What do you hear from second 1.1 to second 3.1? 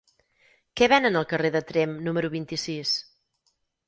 al carrer de Tremp número vint-i-sis?